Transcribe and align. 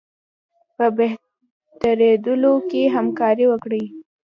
په 0.75 0.85
بهترېدلو 0.97 2.53
کې 2.69 2.81
همکاري 2.95 3.45
وکړي. 3.47 3.83